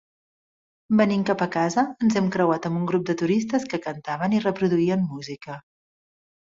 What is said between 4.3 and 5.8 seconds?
i reproduïen música.